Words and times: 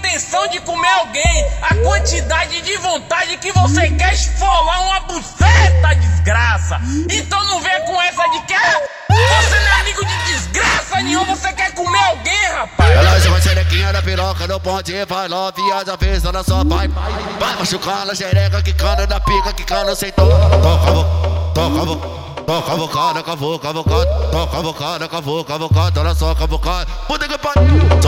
intenção 0.00 0.48
de 0.48 0.58
comer 0.60 0.88
alguém, 0.88 1.46
a 1.60 1.74
quantidade 1.74 2.62
de 2.62 2.76
vontade 2.78 3.36
que 3.36 3.52
você 3.52 3.90
quer 3.90 4.14
esfolar 4.14 4.82
uma 4.82 5.00
buceta, 5.00 5.94
desgraça. 5.94 6.80
Então 7.10 7.44
não 7.44 7.60
vem 7.60 7.84
com 7.84 8.00
essa 8.00 8.22
de 8.30 8.40
que 8.46 8.54
ah, 8.54 8.80
você 9.10 9.60
não 9.60 9.66
é 9.66 9.80
amigo 9.80 10.04
de 10.04 10.32
desgraça 10.32 10.96
nenhuma, 11.02 11.36
você 11.36 11.52
quer 11.52 11.74
comer 11.74 12.02
alguém, 12.04 12.46
rapaz. 12.52 12.90
Ela 12.90 13.20
joga 13.20 13.36
a 13.36 13.40
xerequinha 13.42 13.92
da 13.92 14.02
piroca 14.02 14.46
no 14.46 14.58
ponte 14.58 14.92
e 14.92 15.04
vai 15.04 15.28
novinha, 15.28 15.84
já 15.84 15.98
fez 15.98 16.24
ela 16.24 16.42
só 16.42 16.64
vai. 16.64 16.88
Vai 16.88 17.56
machucando 17.56 18.10
a 18.10 18.14
xereca, 18.14 18.62
quicando 18.62 19.06
na 19.06 19.20
pica, 19.20 19.52
quicando 19.52 19.94
sem 19.94 20.10
toca. 20.12 20.32
Toca, 20.62 20.92
toca, 21.54 22.20
Toca 22.50 22.72
a 22.72 22.76
bocada, 22.76 23.22
cavou, 23.22 23.58
cavocada. 23.60 24.06
Toca 24.32 24.58
a 24.58 24.62
bocada, 24.62 25.08
cavou, 25.08 25.44
cavocada. 25.44 26.00
Olha 26.00 26.14
só, 26.16 26.34
cavocada. 26.34 26.90
Puta 27.06 27.28
que 27.28 27.38
pariu. 27.38 28.00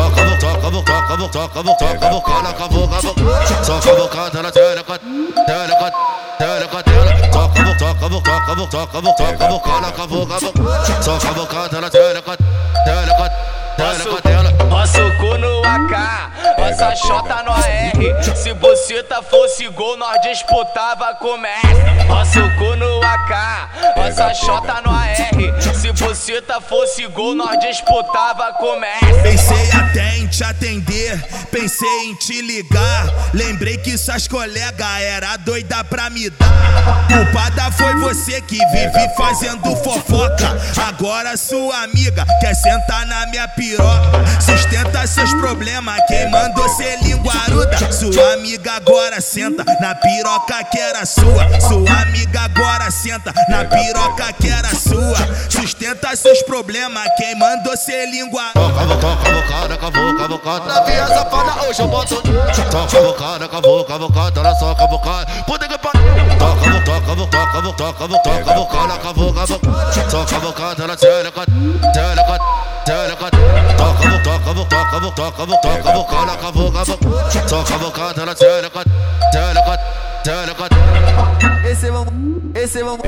Toca, 0.73 1.02
toca, 1.02 1.29
toca, 1.29 1.29
toca, 1.29 1.62
toca, 1.62 1.75
toca 1.75 2.06
a 2.06 2.10
bocada, 2.10 2.52
cavou, 2.55 2.88
cavocada. 2.88 3.62
Toca 3.66 3.91
a 3.91 3.95
bocada, 3.95 4.38
ela 4.38 4.51
teleca, 4.51 4.98
teleca, 5.46 5.92
teleca, 6.38 6.83
teleca. 6.83 7.29
Toca, 7.29 7.62
toca, 7.62 8.09
toca, 8.09 8.56
toca, 8.56 9.02
toca 9.12 9.45
a 9.45 9.48
bocada, 9.48 9.93
cavou, 9.93 10.27
cavocada. 10.27 11.05
Toca 11.05 11.29
a 11.29 11.32
bocada, 11.34 11.77
ela 11.77 11.91
teleca, 11.91 12.38
teleca, 12.87 13.30
teleca, 13.77 14.23
teleca. 14.23 14.65
Nosso 14.65 15.16
cu 15.19 15.37
no 15.37 15.60
AK, 15.62 15.93
nossa 16.59 16.96
chota 16.96 17.43
no 17.43 17.52
AR. 17.52 18.34
Se 18.34 18.54
buceta 18.54 19.23
fosse 19.23 19.68
gol, 19.68 19.98
nós 19.98 20.23
disputava 20.23 21.15
com 21.16 21.37
Messi. 21.37 22.07
Nosso 22.09 22.41
cu 22.57 22.77
no 22.77 22.98
AK, 23.04 23.95
nossa 23.95 24.34
chota 24.34 24.80
no 24.80 24.91
AR. 24.91 25.71
Gol, 27.09 27.34
nós 27.34 27.59
disputava 27.59 28.52
com 28.55 28.79
Messi. 28.79 29.23
Pensei 29.23 29.73
até 29.73 30.19
em 30.19 30.27
te 30.29 30.45
atender, 30.45 31.20
pensei 31.51 32.06
em 32.06 32.15
te 32.15 32.41
ligar. 32.41 33.06
Lembrei 33.34 33.77
que 33.77 33.99
suas 33.99 34.29
colegas 34.29 35.01
era 35.01 35.37
doida 35.38 35.82
pra 35.85 36.09
me 36.10 36.30
dar. 36.30 37.07
Culpada 37.09 37.71
foi 37.73 37.95
você 37.96 38.41
que 38.41 38.57
vive 38.57 39.09
fazendo 39.16 39.74
fofoca. 39.76 40.57
Agora 40.87 41.37
sua 41.37 41.82
amiga 41.82 42.24
quer 42.41 42.54
sentar 42.54 43.04
na 43.07 43.26
minha 43.26 43.48
piroca. 43.48 44.23
Sustenta 44.41 45.07
seus 45.07 45.32
problemas, 45.35 46.01
quem 46.07 46.30
mandou 46.30 46.69
ser 46.69 47.02
linguaruda? 47.02 47.93
Sua 47.93 48.35
amiga 48.35 48.74
agora 48.74 49.21
senta 49.21 49.65
na 49.80 49.95
piroca 49.95 50.63
que 50.65 50.79
era 50.79 51.04
sua. 51.04 51.60
Sua 51.60 52.02
amiga 52.02 52.43
agora 52.43 52.91
senta 52.91 53.32
na 53.48 53.65
piroca 53.65 54.32
que 54.35 54.48
era 54.48 54.74
sua. 54.74 55.19
Sustenta 55.51 55.71
seus 56.16 56.43
problemas, 56.43 57.07
quem 57.16 57.35
mandou 57.37 57.76
ser 57.76 58.07
toca, 59.01 59.30
bocada, 59.30 59.76
cavou, 59.76 60.16
cavocada. 60.16 60.66
Na 60.66 60.80
via 60.82 61.07
safada, 61.07 61.66
hoje 61.66 61.82
eu 61.82 61.88
boto. 61.88 62.23
Toca, 62.71 63.02
bocada, 63.02 63.48
cavou, 63.48 63.85
cavocada. 63.85 64.41
Olha 64.41 64.54
só, 64.54 64.75
cavocada. 64.75 65.26
Puta 65.47 65.69
que 65.69 65.78
pariu. 65.78 66.03
Toca, 66.38 66.81
toca, 66.84 67.16
toca, 67.26 67.62
toca, 67.72 68.09
toca, 68.09 68.98
cavou, 68.98 69.34
cavocada. 69.34 69.59
Toca, 70.10 70.41
bocada, 70.41 70.84
ela 70.84 70.97
teleca, 70.97 71.47
teleca, 71.93 72.38
teleca. 72.84 73.31
Toca, 73.76 74.19
toca, 74.22 74.54
toca, 74.54 75.00
toca, 75.10 75.47
toca, 75.47 76.37
cavou, 76.38 76.72
cavocada. 76.72 76.97
Toca, 77.48 77.78
bocada, 77.78 78.22
ela 78.22 78.34
teleca, 78.34 78.84
teleca, 79.32 79.78
teleca. 80.25 81.51
Esse 81.72 81.88
é 81.88 81.91
meu, 81.91 82.06
esse 82.54 82.81
é 82.81 82.84
meu, 82.84 82.98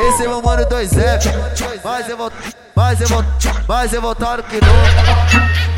esse 0.00 0.24
é 0.24 0.28
meu 0.28 0.40
mano 0.40 0.64
2F. 0.64 1.80
Mas 1.84 2.08
eu 2.08 2.16
vou, 2.16 2.32
mas 2.74 3.00
eu 3.02 3.06
vou, 3.08 3.24
mas 3.68 3.92
eu 3.92 4.00
voltaram 4.00 4.42
que 4.44 4.54
nunca. 4.54 5.73